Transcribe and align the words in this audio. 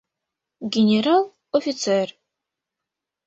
Генерал, 0.73 1.21
офицер 1.51 2.17